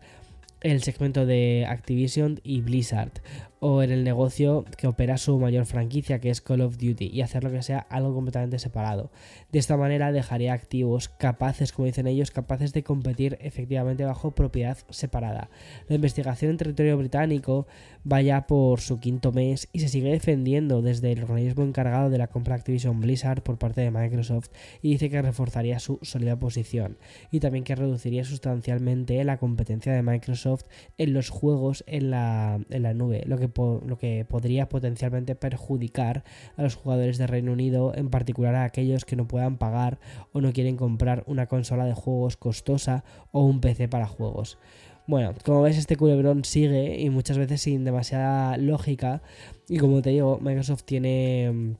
el 0.65 0.81
segmento 0.81 1.27
de 1.27 1.67
Activision 1.69 2.39
y 2.43 2.61
Blizzard 2.61 3.21
o 3.59 3.81
en 3.81 3.91
el 3.91 4.03
negocio 4.03 4.65
que 4.77 4.87
opera 4.87 5.17
su 5.17 5.39
mayor 5.39 5.65
franquicia 5.65 6.19
que 6.19 6.29
es 6.29 6.41
Call 6.41 6.61
of 6.61 6.77
Duty 6.77 7.05
y 7.07 7.21
hacer 7.21 7.43
lo 7.43 7.51
que 7.51 7.61
sea 7.61 7.79
algo 7.79 8.13
completamente 8.13 8.59
separado. 8.59 9.11
De 9.51 9.59
esta 9.59 9.77
manera 9.77 10.11
dejaría 10.11 10.53
activos 10.53 11.09
capaces, 11.09 11.71
como 11.71 11.85
dicen 11.85 12.07
ellos, 12.07 12.31
capaces 12.31 12.73
de 12.73 12.83
competir 12.83 13.37
efectivamente 13.41 14.05
bajo 14.05 14.31
propiedad 14.31 14.77
separada. 14.89 15.49
La 15.87 15.95
investigación 15.95 16.51
en 16.51 16.57
territorio 16.57 16.97
británico 16.97 17.67
vaya 18.03 18.45
por 18.45 18.81
su 18.81 18.99
quinto 18.99 19.31
mes 19.31 19.67
y 19.71 19.79
se 19.79 19.87
sigue 19.87 20.11
defendiendo 20.11 20.81
desde 20.81 21.11
el 21.11 21.23
organismo 21.23 21.63
encargado 21.63 22.09
de 22.09 22.17
la 22.17 22.27
compra 22.27 22.55
Activision 22.55 22.99
Blizzard 22.99 23.41
por 23.41 23.57
parte 23.57 23.81
de 23.81 23.91
Microsoft 23.91 24.49
y 24.81 24.91
dice 24.91 25.09
que 25.09 25.21
reforzaría 25.21 25.79
su 25.79 25.97
sólida 26.01 26.37
posición 26.37 26.97
y 27.31 27.39
también 27.39 27.63
que 27.63 27.75
reduciría 27.75 28.23
sustancialmente 28.23 29.23
la 29.23 29.37
competencia 29.37 29.93
de 29.93 30.03
Microsoft 30.03 30.54
en 30.97 31.13
los 31.13 31.29
juegos 31.29 31.83
en 31.87 32.11
la, 32.11 32.59
en 32.69 32.83
la 32.83 32.93
nube, 32.93 33.23
lo 33.25 33.37
que, 33.37 33.49
lo 33.85 33.97
que 33.97 34.25
podría 34.27 34.69
potencialmente 34.69 35.35
perjudicar 35.35 36.23
a 36.57 36.63
los 36.63 36.75
jugadores 36.75 37.17
de 37.17 37.27
Reino 37.27 37.51
Unido, 37.51 37.93
en 37.95 38.09
particular 38.09 38.55
a 38.55 38.63
aquellos 38.63 39.05
que 39.05 39.15
no 39.15 39.27
puedan 39.27 39.57
pagar 39.57 39.99
o 40.33 40.41
no 40.41 40.53
quieren 40.53 40.77
comprar 40.77 41.23
una 41.27 41.47
consola 41.47 41.85
de 41.85 41.93
juegos 41.93 42.37
costosa 42.37 43.03
o 43.31 43.43
un 43.45 43.61
PC 43.61 43.87
para 43.87 44.07
juegos. 44.07 44.57
Bueno, 45.07 45.35
como 45.43 45.61
ves, 45.61 45.77
este 45.77 45.97
culebrón 45.97 46.43
sigue 46.45 46.99
y 46.99 47.11
muchas 47.11 47.37
veces 47.37 47.61
sin 47.61 47.83
demasiada 47.83 48.57
lógica. 48.57 49.21
Y 49.69 49.77
como 49.77 50.01
te 50.01 50.09
digo, 50.09 50.39
Microsoft 50.41 50.83
tiene 50.83 51.75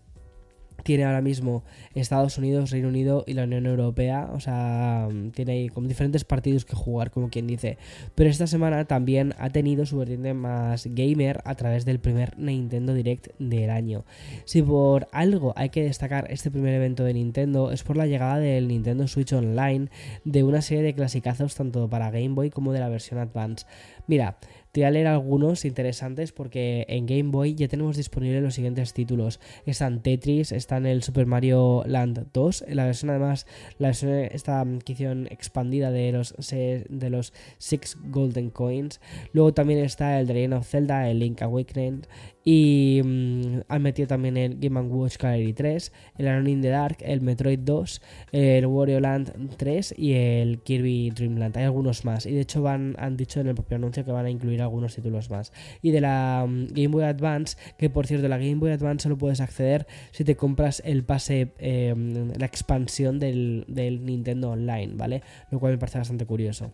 tiene 0.85 1.03
ahora 1.03 1.21
mismo 1.21 1.63
Estados 1.95 2.37
Unidos, 2.37 2.69
Reino 2.69 2.89
Unido 2.89 3.23
y 3.25 3.33
la 3.33 3.45
Unión 3.45 3.65
Europea. 3.65 4.29
O 4.33 4.39
sea, 4.39 5.09
tiene 5.33 5.53
ahí 5.53 5.69
como 5.69 5.87
diferentes 5.87 6.23
partidos 6.23 6.63
que 6.63 6.75
jugar, 6.75 7.09
como 7.09 7.31
quien 7.31 7.47
dice. 7.47 7.79
Pero 8.13 8.29
esta 8.29 8.45
semana 8.45 8.85
también 8.85 9.33
ha 9.39 9.49
tenido 9.49 9.87
su 9.87 9.97
vertiente 9.97 10.35
más 10.35 10.85
gamer 10.85 11.41
a 11.43 11.55
través 11.55 11.85
del 11.85 11.99
primer 11.99 12.37
Nintendo 12.37 12.93
Direct 12.93 13.29
del 13.39 13.71
año. 13.71 14.05
Si 14.45 14.61
por 14.61 15.07
algo 15.11 15.53
hay 15.55 15.69
que 15.69 15.81
destacar 15.81 16.27
este 16.29 16.51
primer 16.51 16.75
evento 16.75 17.03
de 17.03 17.15
Nintendo 17.15 17.71
es 17.71 17.81
por 17.81 17.97
la 17.97 18.05
llegada 18.05 18.37
del 18.37 18.67
Nintendo 18.67 19.07
Switch 19.07 19.33
Online 19.33 19.89
de 20.23 20.43
una 20.43 20.61
serie 20.61 20.83
de 20.83 20.93
clasicazos 20.93 21.55
tanto 21.55 21.89
para 21.89 22.11
Game 22.11 22.35
Boy 22.35 22.51
como 22.51 22.73
de 22.73 22.79
la 22.79 22.89
versión 22.89 23.19
Advance. 23.19 23.65
Mira, 24.05 24.37
te 24.75 24.81
voy 24.81 24.87
a 24.87 24.91
leer 24.91 25.07
algunos 25.07 25.63
interesantes 25.63 26.33
porque 26.33 26.85
en 26.89 27.05
Game 27.05 27.31
Boy 27.31 27.55
ya 27.55 27.69
tenemos 27.69 27.95
disponibles 27.95 28.43
los 28.43 28.55
siguientes 28.55 28.91
títulos. 28.91 29.39
Están 29.65 30.01
Tetris, 30.01 30.51
están 30.75 30.87
el 30.87 31.03
Super 31.03 31.25
Mario 31.25 31.83
Land 31.85 32.27
2, 32.33 32.65
la 32.67 32.83
versión 32.83 33.09
además, 33.09 33.47
la 33.79 33.87
versión 33.87 34.11
esta 34.11 34.61
edición 34.61 35.25
expandida 35.31 35.89
de 35.89 36.11
los, 36.11 36.35
de 36.35 37.09
los 37.09 37.31
Six 37.59 37.97
Golden 38.09 38.49
Coins. 38.49 38.99
Luego 39.31 39.53
también 39.53 39.79
está 39.79 40.19
el 40.19 40.27
The 40.27 40.33
Legend 40.33 40.53
of 40.55 40.67
Zelda, 40.67 41.09
el 41.09 41.19
Link 41.19 41.41
Awakening, 41.41 42.01
y 42.47 43.01
mm, 43.03 43.61
han 43.67 43.81
metido 43.81 44.07
también 44.07 44.37
el 44.37 44.59
Game 44.59 44.79
Watch 44.79 45.17
Gallery 45.17 45.53
3, 45.53 45.91
el 46.19 46.27
Alone 46.27 46.51
in 46.51 46.61
the 46.61 46.69
Dark, 46.69 46.97
el 47.01 47.21
Metroid 47.21 47.59
2, 47.59 48.01
el 48.31 48.67
Wario 48.67 48.99
Land 48.99 49.57
3 49.57 49.95
y 49.97 50.13
el 50.13 50.59
Kirby 50.59 51.09
Dream 51.09 51.37
Land. 51.37 51.57
Hay 51.57 51.63
algunos 51.63 52.05
más. 52.05 52.27
Y 52.27 52.33
de 52.33 52.41
hecho 52.41 52.61
van, 52.61 52.95
han 52.99 53.17
dicho 53.17 53.39
en 53.39 53.47
el 53.47 53.55
propio 53.55 53.77
anuncio 53.77 54.05
que 54.05 54.11
van 54.11 54.27
a 54.27 54.29
incluir 54.29 54.61
algunos 54.61 54.95
títulos 54.95 55.31
más. 55.31 55.51
Y 55.81 55.89
de 55.89 56.01
la 56.01 56.45
mm, 56.47 56.67
Game 56.67 56.89
Boy 56.89 57.05
Advance, 57.05 57.57
que 57.79 57.89
por 57.89 58.05
cierto, 58.05 58.27
la 58.27 58.37
Game 58.37 58.55
Boy 58.55 58.71
Advance 58.71 59.03
solo 59.03 59.17
puedes 59.17 59.41
acceder 59.41 59.87
si 60.11 60.23
te 60.23 60.35
compras 60.35 60.83
el 60.85 61.03
pase, 61.03 61.53
em, 61.57 62.31
la 62.37 62.45
expansión 62.45 63.17
del, 63.17 63.65
del 63.67 64.05
Nintendo 64.05 64.51
Online, 64.51 64.93
¿vale? 64.95 65.23
Lo 65.49 65.59
cual 65.59 65.73
me 65.73 65.77
parece 65.79 65.97
bastante 65.97 66.27
curioso. 66.27 66.71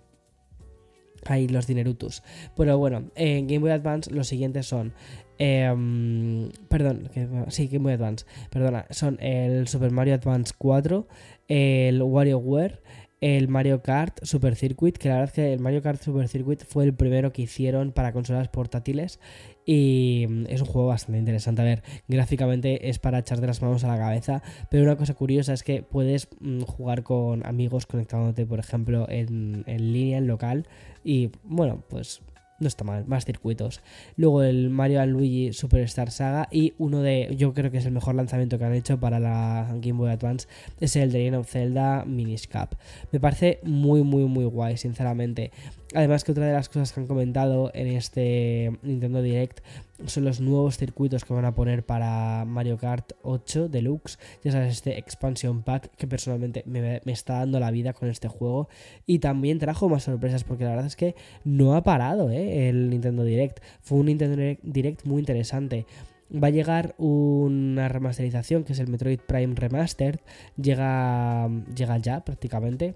Ahí 1.26 1.48
los 1.48 1.68
dinerutus. 1.68 2.24
Pero 2.58 2.78
bueno, 2.78 3.12
en 3.16 3.48
Game 3.48 3.60
Boy 3.60 3.72
Advance 3.72 4.12
los 4.12 4.28
siguientes 4.28 4.66
son. 4.66 4.94
Em, 5.44 6.52
perdón, 6.70 7.10
sí, 7.48 7.66
Game 7.66 7.82
Boy 7.82 7.94
Advance. 7.94 8.28
Perdona, 8.52 8.86
son 8.92 9.18
el 9.20 9.68
Super 9.68 9.90
Mario 9.90 10.14
Advance 10.14 10.54
4, 10.56 11.08
el 11.48 12.00
WarioWare, 12.00 12.84
el 13.22 13.48
Mario 13.48 13.82
Kart 13.82 14.24
Super 14.24 14.56
Circuit, 14.56 14.96
que 14.96 15.10
la 15.10 15.16
verdad 15.16 15.30
es 15.30 15.34
que 15.34 15.54
el 15.54 15.60
Mario 15.60 15.82
Kart 15.82 16.00
Super 16.00 16.28
Circuit 16.28 16.64
fue 16.64 16.84
el 16.84 16.94
primero 16.94 17.34
que 17.34 17.42
hicieron 17.42 17.92
para 17.92 18.14
consolas 18.14 18.50
portátiles 18.50 19.20
y 19.66 20.28
mm, 20.30 20.46
es 20.48 20.62
un 20.62 20.68
juego 20.68 20.90
bastante 20.90 21.18
interesante. 21.18 21.64
A 21.64 21.66
ver, 21.66 21.82
gráficamente 22.08 22.90
es 22.90 23.00
para 23.00 23.18
echarte 23.18 23.48
las 23.48 23.64
manos 23.64 23.84
a 23.84 23.88
la 23.88 23.98
cabeza, 23.98 24.44
pero 24.70 24.84
una 24.84 24.96
cosa 24.96 25.16
curiosa 25.16 25.54
es 25.54 25.64
que 25.64 25.82
puedes 25.82 26.28
mm, 26.40 26.62
jugar 26.62 27.02
con 27.02 27.44
amigos 27.48 27.88
conectándote, 27.88 28.46
por 28.46 28.60
ejemplo, 28.60 29.08
en, 29.10 29.64
en 29.66 29.92
línea, 29.92 30.20
en 30.20 30.28
local, 30.28 30.68
y 31.04 31.32
bueno, 31.44 31.84
pues 31.90 32.22
no 32.62 32.68
está 32.68 32.84
mal, 32.84 33.06
más 33.08 33.26
circuitos. 33.26 33.82
Luego 34.16 34.44
el 34.44 34.70
Mario 34.70 35.06
Luigi 35.06 35.52
Superstar 35.54 36.12
Saga 36.12 36.48
y 36.52 36.74
uno 36.78 37.02
de, 37.02 37.34
yo 37.38 37.54
creo 37.54 37.72
que 37.72 37.80
es 37.80 37.86
el 37.86 37.92
mejor 37.92 38.16
lanzamiento 38.16 38.58
que 38.58 38.66
han 38.66 38.74
hecho 38.74 39.00
para 39.00 39.20
la 39.20 39.68
Game 39.82 39.94
Boy 39.94 40.12
Advance, 40.12 40.48
es 40.80 40.96
el 40.96 41.12
de 41.12 41.20
Legend 41.20 41.38
of 41.38 41.50
Zelda 41.50 42.06
Minish 42.06 42.48
Cap. 42.48 42.76
Me 43.12 43.20
parece 43.20 43.60
muy, 43.64 44.04
muy, 44.04 44.24
muy 44.26 44.46
guay, 44.46 44.78
sinceramente. 44.78 45.52
Además 45.94 46.24
que 46.24 46.32
otra 46.32 46.46
de 46.46 46.54
las 46.54 46.70
cosas 46.70 46.94
que 46.94 47.02
han 47.02 47.08
comentado 47.08 47.70
en 47.74 47.88
este 47.88 48.72
Nintendo 48.82 49.22
Direct 49.22 49.60
son 50.06 50.24
los 50.24 50.40
nuevos 50.40 50.78
circuitos 50.78 51.26
que 51.26 51.34
van 51.34 51.44
a 51.44 51.54
poner 51.54 51.86
para 51.86 52.46
Mario 52.46 52.78
Kart 52.78 53.12
8 53.24 53.68
Deluxe. 53.68 54.18
Ya 54.42 54.54
sabes, 54.54 54.72
este 54.72 54.98
expansion 54.98 55.64
pack 55.64 55.94
que 55.98 56.08
personalmente 56.08 56.64
me, 56.66 57.02
está 57.08 57.40
dando 57.40 57.60
la 57.60 57.72
vida 57.72 57.92
con 57.92 58.10
este 58.10 58.30
juego. 58.30 58.70
Y 59.06 59.20
también 59.20 59.60
trajo 59.60 59.90
más 59.90 60.04
sorpresas 60.04 60.46
porque 60.46 60.64
la 60.64 60.72
verdad 60.72 60.86
es 60.86 60.96
que 60.96 61.16
no 61.44 61.76
ha 61.76 61.84
parado 61.84 62.30
¿eh? 62.32 62.70
el 62.70 62.90
Nintendo 62.90 63.26
Direct. 63.26 63.60
Fue 63.82 63.98
un 63.98 64.06
Nintendo 64.06 64.58
Direct 64.64 65.06
muy 65.06 65.20
interesante. 65.20 65.86
Va 66.34 66.48
a 66.48 66.52
llegar 66.52 66.96
una 66.98 67.90
remasterización 67.90 68.64
que 68.64 68.72
es 68.72 68.80
el 68.80 68.88
Metroid 68.88 69.20
Prime 69.20 69.56
Remastered. 69.56 70.22
Llega, 70.56 71.50
llega 71.76 71.98
ya 71.98 72.24
prácticamente 72.24 72.96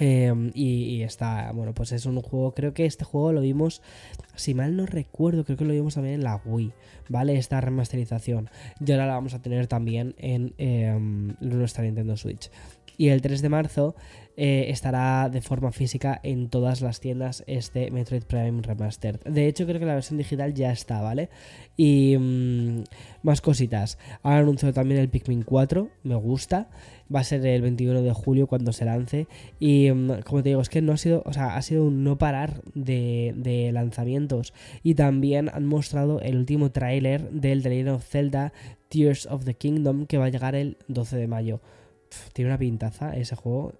Em, 0.00 0.52
y, 0.54 1.02
está, 1.02 1.50
bueno, 1.52 1.74
pues 1.74 1.90
es 1.90 2.06
un 2.06 2.22
juego, 2.22 2.54
creo 2.54 2.72
que 2.72 2.86
este 2.86 3.04
juego 3.04 3.32
lo 3.32 3.40
vimos, 3.40 3.82
si 4.36 4.54
mal 4.54 4.76
no 4.76 4.86
recuerdo, 4.86 5.44
creo 5.44 5.58
que 5.58 5.64
lo 5.64 5.72
vimos 5.72 5.94
también 5.94 6.14
en 6.14 6.24
la 6.24 6.40
Wii, 6.44 6.72
¿vale? 7.08 7.36
Esta 7.36 7.60
remasterización. 7.60 8.48
Y 8.84 8.92
ahora 8.92 9.06
la 9.06 9.14
vamos 9.14 9.34
a 9.34 9.42
tener 9.42 9.66
también 9.66 10.14
en 10.18 10.54
em, 10.58 11.34
nuestra 11.40 11.82
Nintendo 11.82 12.16
Switch. 12.16 12.48
Y 12.98 13.08
el 13.08 13.22
3 13.22 13.40
de 13.40 13.48
marzo 13.48 13.94
eh, 14.40 14.70
estará 14.70 15.28
de 15.30 15.40
forma 15.40 15.72
física 15.72 16.20
en 16.22 16.48
todas 16.48 16.80
las 16.80 17.00
tiendas 17.00 17.42
este 17.46 17.90
Metroid 17.90 18.22
Prime 18.22 18.62
Remastered. 18.62 19.20
De 19.24 19.48
hecho, 19.48 19.66
creo 19.66 19.80
que 19.80 19.86
la 19.86 19.94
versión 19.94 20.16
digital 20.16 20.54
ya 20.54 20.70
está, 20.70 21.00
¿vale? 21.00 21.28
Y 21.76 22.16
mm, 22.16 22.84
más 23.22 23.40
cositas. 23.40 23.98
Han 24.22 24.34
anunciado 24.34 24.72
también 24.72 25.00
el 25.00 25.08
Pikmin 25.08 25.42
4, 25.42 25.88
me 26.02 26.14
gusta. 26.14 26.68
Va 27.12 27.18
a 27.18 27.24
ser 27.24 27.44
el 27.46 27.62
21 27.62 28.02
de 28.02 28.12
julio 28.12 28.46
cuando 28.46 28.72
se 28.72 28.84
lance. 28.84 29.26
Y 29.58 29.90
mm, 29.90 30.20
como 30.24 30.44
te 30.44 30.50
digo, 30.50 30.60
es 30.60 30.68
que 30.68 30.82
no 30.82 30.92
ha 30.92 30.98
sido, 30.98 31.24
o 31.24 31.32
sea, 31.32 31.56
ha 31.56 31.62
sido 31.62 31.84
un 31.84 32.04
no 32.04 32.18
parar 32.18 32.62
de, 32.74 33.70
lanzamientos. 33.72 34.54
Y 34.84 34.94
también 34.94 35.50
han 35.52 35.66
mostrado 35.66 36.20
el 36.20 36.36
último 36.36 36.70
tráiler 36.70 37.30
del 37.30 37.64
The 37.64 37.70
Legend 37.70 37.88
of 37.88 38.04
Zelda 38.04 38.52
Tears 38.88 39.26
of 39.26 39.44
the 39.44 39.54
Kingdom 39.54 40.06
que 40.06 40.18
va 40.18 40.26
a 40.26 40.30
llegar 40.30 40.54
el 40.54 40.76
12 40.88 41.16
de 41.16 41.26
mayo 41.26 41.60
tiene 42.32 42.50
una 42.50 42.58
pintaza 42.58 43.16
ese 43.16 43.36
juego 43.36 43.72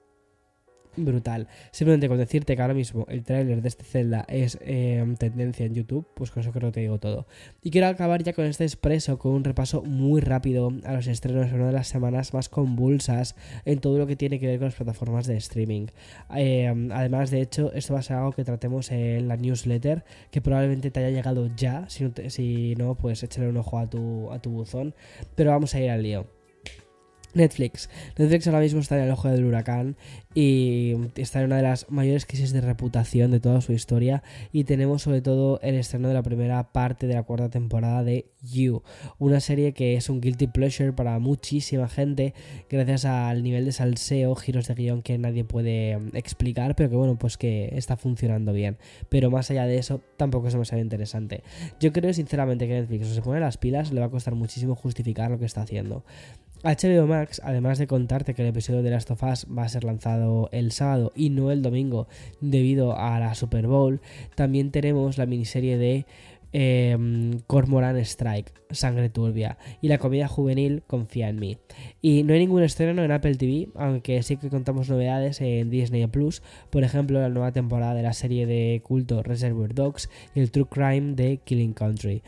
brutal. 1.05 1.49
Simplemente 1.71 2.09
con 2.09 2.19
decirte 2.19 2.57
que 2.57 2.63
ahora 2.63 2.75
mismo 2.75 3.07
el 3.09 3.23
tráiler 3.25 3.63
de 3.63 3.69
este 3.69 3.85
Zelda 3.85 4.25
es 4.29 4.59
em, 4.63 5.17
tendencia 5.17 5.67
en 5.67 5.75
YouTube, 5.75 6.07
pues 6.15 6.31
con 6.31 6.43
eso 6.43 6.53
creo 6.53 6.71
que 6.71 6.75
te 6.75 6.81
digo 6.81 6.99
todo. 6.99 7.27
Y 7.63 7.71
quiero 7.71 7.87
acabar 7.87 8.23
ya 8.23 8.33
con 8.33 8.45
este 8.45 8.65
expreso, 8.65 9.19
con 9.19 9.33
un 9.33 9.45
repaso 9.45 9.83
muy 9.83 10.21
rápido 10.21 10.73
a 10.85 10.93
los 10.93 11.07
estrenos 11.07 11.49
en 11.49 11.55
una 11.55 11.67
de 11.67 11.73
las 11.73 11.89
semanas 11.89 12.35
más 12.35 12.49
convulsas 12.49 13.37
en 13.65 13.81
todo 13.81 13.99
lo 13.99 14.07
que 14.07 14.17
tiene 14.17 14.39
que 14.39 14.47
ver 14.47 14.59
con 14.59 14.67
las 14.67 14.75
plataformas 14.75 15.27
de 15.27 15.37
streaming. 15.37 15.87
Em, 16.35 16.91
además, 16.93 17.31
de 17.31 17.41
hecho, 17.41 17.73
esto 17.73 17.95
va 17.95 18.01
a 18.01 18.03
ser 18.03 18.17
algo 18.17 18.33
que 18.33 18.45
tratemos 18.45 18.91
en 18.91 19.29
la 19.29 19.37
newsletter, 19.37 20.05
que 20.31 20.41
probablemente 20.41 20.91
te 20.91 21.01
haya 21.01 21.11
llegado 21.11 21.51
ya, 21.57 21.87
si 21.89 22.75
no, 22.77 22.95
pues 22.95 23.23
échale 23.23 23.49
un 23.49 23.57
ojo 23.57 23.79
a 23.79 23.89
tu, 23.89 24.33
a 24.33 24.41
tu 24.41 24.51
buzón. 24.51 24.95
Pero 25.35 25.51
vamos 25.51 25.75
a 25.75 25.81
ir 25.81 25.91
al 25.91 26.03
lío. 26.03 26.38
Netflix. 27.35 27.89
Netflix 28.17 28.47
ahora 28.47 28.61
mismo 28.61 28.81
está 28.81 28.97
en 28.97 29.05
el 29.05 29.11
ojo 29.11 29.29
del 29.29 29.45
huracán 29.45 29.97
y 30.35 30.95
está 31.17 31.41
en 31.41 31.47
una 31.47 31.57
de 31.57 31.63
las 31.63 31.91
mayores 31.91 32.27
crisis 32.27 32.53
de 32.53 32.61
reputación 32.61 33.31
de 33.31 33.41
toda 33.41 33.61
su 33.61 33.73
historia 33.73 34.23
y 34.53 34.65
tenemos 34.65 35.03
sobre 35.03 35.21
todo 35.21 35.59
el 35.63 35.75
estreno 35.75 36.09
de 36.09 36.15
la 36.15 36.23
primera 36.23 36.73
parte 36.73 37.07
de 37.07 37.15
la 37.15 37.23
cuarta 37.23 37.49
temporada 37.51 38.05
de 38.05 38.27
You, 38.43 38.83
una 39.19 39.41
serie 39.41 39.73
que 39.73 39.97
es 39.97 40.09
un 40.09 40.21
guilty 40.21 40.47
pleasure 40.47 40.93
para 40.93 41.19
muchísima 41.19 41.89
gente 41.89 42.35
gracias 42.71 43.05
al 43.05 43.43
nivel 43.43 43.65
de 43.65 43.73
salseo, 43.73 44.35
giros 44.35 44.69
de 44.69 44.75
guion 44.75 45.03
que 45.03 45.19
nadie 45.19 45.45
puede 45.45 45.99
mm, 45.99 46.17
explicar, 46.17 46.77
pero 46.77 46.91
que 46.91 46.97
bueno, 46.97 47.19
pues 47.19 47.37
que 47.37 47.71
está 47.73 47.97
funcionando 47.97 48.53
bien. 48.53 48.79
Pero 49.09 49.31
más 49.31 49.51
allá 49.51 49.67
de 49.67 49.79
eso, 49.79 50.01
tampoco 50.17 50.49
es 50.49 50.53
demasiado 50.53 50.83
interesante. 50.83 51.43
Yo 51.81 51.93
creo 51.93 52.13
sinceramente 52.13 52.67
que 52.67 52.75
Netflix, 52.75 53.09
si 53.09 53.15
se 53.15 53.23
pone 53.23 53.41
las 53.41 53.57
pilas, 53.57 53.93
le 53.93 54.01
va 54.01 54.07
a 54.07 54.11
costar 54.11 54.35
muchísimo 54.35 54.75
justificar 54.75 55.31
lo 55.31 55.39
que 55.39 55.47
está 55.47 55.63
haciendo. 55.63 56.05
HBO 56.63 57.07
Max, 57.07 57.41
además 57.45 57.79
de 57.79 57.87
contarte 57.87 58.35
que 58.35 58.43
el 58.43 58.49
episodio 58.49 58.83
de 58.83 58.91
Last 58.91 59.11
of 59.11 59.23
Us 59.23 59.47
va 59.47 59.63
a 59.63 59.69
ser 59.69 59.85
lanzado 59.85 60.49
el 60.53 60.73
sábado 60.73 61.13
y 61.15 61.31
no 61.31 61.51
el 61.51 61.63
domingo 61.63 62.09
debido 62.41 62.99
a 62.99 63.19
la 63.21 63.35
Super 63.35 63.67
Bowl, 63.67 64.01
también 64.35 64.71
tenemos 64.71 65.19
la 65.19 65.27
miniserie 65.27 65.79
de 65.79 66.07
eh, 66.53 66.97
Cormoran 67.47 67.97
Strike, 67.99 68.53
Sangre 68.71 69.11
Turbia, 69.11 69.59
y 69.83 69.89
la 69.89 69.99
comedia 69.99 70.29
juvenil 70.29 70.83
Confía 70.87 71.29
en 71.29 71.39
mí. 71.39 71.59
Y 72.01 72.23
no 72.23 72.33
hay 72.33 72.41
ningún 72.41 72.63
estreno 72.63 73.03
en 73.05 73.13
Apple 73.13 73.37
TV, 73.37 73.69
aunque 73.75 74.23
sí 74.23 74.37
que 74.37 74.49
contamos 74.49 74.89
novedades 74.89 75.41
en 75.41 75.71
Disney 75.71 76.07
Plus, 76.07 76.43
por 76.71 76.85
ejemplo, 76.85 77.21
la 77.21 77.29
nueva 77.29 77.53
temporada 77.53 77.95
de 77.95 78.03
la 78.03 78.13
serie 78.13 78.47
de 78.47 78.81
culto 78.83 79.23
Reservoir 79.23 79.75
Dogs 79.75 80.09
y 80.35 80.41
el 80.41 80.51
True 80.51 80.67
Crime 80.71 81.15
de 81.15 81.39
Killing 81.45 81.75
Country 81.75 82.23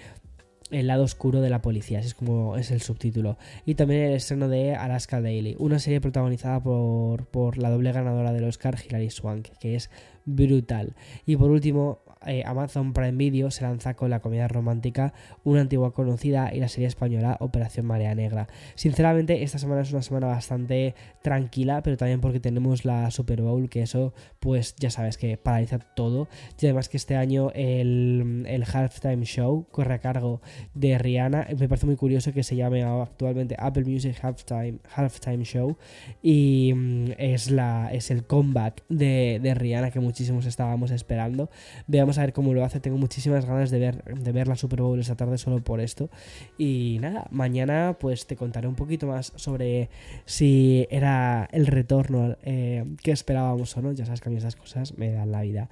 el 0.71 0.87
lado 0.87 1.05
oscuro 1.05 1.41
de 1.41 1.51
la 1.51 1.63
policía, 1.63 1.99
así 1.99 2.09
es 2.09 2.15
como 2.15 2.57
es 2.57 2.71
el 2.71 2.81
subtítulo. 2.81 3.37
Y 3.67 3.75
también 3.75 4.03
el 4.03 4.15
estreno 4.15 4.49
de 4.49 4.75
Alaska 4.75 5.21
Daily, 5.21 5.57
una 5.59 5.79
serie 5.79 6.01
protagonizada 6.01 6.63
por, 6.63 7.27
por 7.27 7.59
la 7.59 7.71
doble 7.71 7.93
ganadora 7.93 8.33
del 8.33 8.45
Oscar, 8.45 8.77
Hilary 8.85 9.11
Swank, 9.11 9.49
que 9.61 9.75
es 9.75 9.91
brutal. 10.25 10.95
Y 11.27 11.37
por 11.37 11.51
último, 11.51 12.01
eh, 12.27 12.43
Amazon 12.45 12.93
Prime 12.93 13.13
Video 13.13 13.51
se 13.51 13.63
lanza 13.63 13.95
con 13.95 14.11
la 14.11 14.21
comedia 14.21 14.47
romántica 14.47 15.15
Una 15.43 15.63
antigua 15.63 15.93
conocida 15.93 16.55
y 16.55 16.61
la 16.61 16.69
serie 16.69 16.87
española 16.87 17.37
Operación 17.41 17.87
Marea 17.87 18.15
Negra. 18.15 18.49
Sinceramente, 18.75 19.43
esta 19.43 19.59
semana 19.59 19.83
es 19.83 19.93
una 19.93 20.03
semana 20.03 20.27
bastante 20.27 20.95
tranquila, 21.23 21.83
pero 21.83 21.97
también 21.97 22.21
porque 22.21 22.41
tenemos 22.41 22.85
la 22.85 23.11
Super 23.11 23.43
Bowl, 23.43 23.69
que 23.69 23.83
eso, 23.83 24.13
pues 24.39 24.75
ya 24.77 24.91
sabes 24.91 25.17
que 25.17 25.37
paraliza 25.37 25.79
todo. 25.79 26.29
Y 26.61 26.67
además 26.67 26.89
que 26.89 26.97
este 26.97 27.17
año 27.17 27.51
el, 27.55 28.45
el 28.47 28.65
Halftime 28.65 29.25
Show 29.25 29.67
corre 29.71 29.95
a 29.95 29.99
cargo 29.99 30.41
de 30.75 30.99
Rihanna. 30.99 31.49
Me 31.59 31.69
parece 31.69 31.87
muy 31.87 31.97
curioso 31.97 32.33
que 32.33 32.43
se 32.43 32.57
llame 32.57 32.83
actualmente 32.83 33.57
Apple 33.59 33.85
Music 33.85 34.17
Halftime, 34.23 34.79
Halftime 34.95 35.45
Show 35.45 35.77
y 36.23 36.73
mm, 36.75 37.13
es, 37.19 37.51
la, 37.51 37.91
es 37.93 38.11
el 38.11 38.25
comeback 38.25 38.83
de, 38.89 39.41
de 39.43 39.55
Rihanna 39.55 39.91
que 39.91 40.01
muchísimos 40.01 40.47
estábamos 40.47 40.91
esperando. 40.91 41.51
Veamos 41.87 42.10
a 42.19 42.23
ver 42.23 42.33
cómo 42.33 42.55
lo 42.55 42.65
hace. 42.65 42.81
Tengo 42.81 42.99
muchísimas 42.99 43.45
ganas 43.45 43.71
de 43.71 43.79
ver, 43.79 44.05
de 44.05 44.33
ver 44.33 44.49
la 44.49 44.57
Super 44.57 44.83
Bowl 44.83 44.99
esta 44.99 45.17
tarde 45.17 45.39
solo 45.39 45.63
por 45.63 45.81
esto. 45.81 46.11
Y 46.59 46.99
nada, 47.01 47.27
mañana 47.31 47.97
pues 47.99 48.27
te 48.27 48.37
contaré 48.37 48.69
un 48.69 48.75
poquito 48.75 49.07
más 49.07 49.33
sobre 49.37 49.91
si 50.25 50.87
era 50.91 51.49
el 51.53 51.67
retorno 51.67 52.37
eh, 52.43 52.85
que 53.03 53.13
esperábamos 53.13 53.77
o 53.77 53.83
no. 53.83 53.93
Ya 53.93 54.07
sabes 54.07 54.21
que 54.21 54.29
a 54.29 54.33
mí 54.33 54.39
estas 54.39 54.57
cosas 54.57 54.97
me 54.99 55.13
dan 55.13 55.33
la 55.33 55.43
vida. 55.43 55.71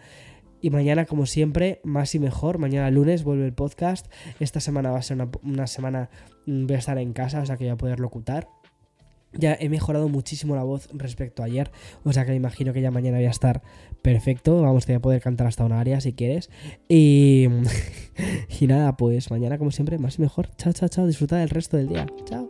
Y 0.61 0.71
mañana, 0.71 1.05
como 1.05 1.27
siempre, 1.27 1.81
más 1.85 2.15
y 2.15 2.19
mejor. 2.19 2.59
Mañana 2.59 2.91
lunes 2.91 3.23
vuelve 3.23 3.47
el 3.47 3.53
podcast. 3.53 4.13
Esta 4.41 4.61
semana 4.61 4.91
va 4.91 4.99
a 4.99 5.03
ser 5.03 5.17
una, 5.17 5.31
una 5.45 5.67
semana. 5.67 6.11
Mm, 6.47 6.67
voy 6.67 6.77
a 6.77 6.79
estar 6.79 6.99
en 6.99 7.13
casa, 7.13 7.41
o 7.41 7.47
sea 7.47 7.57
que 7.57 7.65
voy 7.65 7.73
a 7.73 7.77
poder 7.77 8.01
locutar. 8.01 8.49
Ya 9.33 9.57
he 9.59 9.69
mejorado 9.69 10.09
muchísimo 10.09 10.57
la 10.57 10.63
voz 10.63 10.89
respecto 10.93 11.43
a 11.43 11.47
ayer, 11.47 11.71
o 12.03 12.13
sea 12.13 12.25
que 12.25 12.31
me 12.31 12.37
imagino 12.37 12.73
que 12.73 12.81
ya 12.81 12.91
mañana 12.91 13.19
voy 13.19 13.27
a 13.27 13.31
estar 13.31 13.63
perfecto. 14.01 14.63
Vamos, 14.63 14.87
te 14.87 14.93
voy 14.93 14.97
a 14.99 15.03
poder 15.03 15.23
cantar 15.23 15.47
hasta 15.47 15.65
una 15.65 15.81
área 15.81 16.01
si 16.01 16.13
quieres. 16.15 16.51
Y, 16.89 17.47
y 18.61 18.67
nada, 18.67 18.97
pues 18.97 19.31
mañana 19.31 19.59
como 19.59 19.71
siempre, 19.71 19.99
más 19.99 20.19
y 20.19 20.23
mejor. 20.23 20.49
Chao, 20.57 20.73
chao, 20.73 20.89
chao. 20.89 21.07
Disfruta 21.07 21.37
del 21.37 21.51
resto 21.51 21.77
del 21.77 21.89
día. 21.89 22.07
Chao. 22.25 22.48